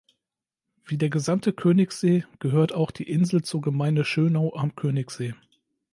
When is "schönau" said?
4.03-4.51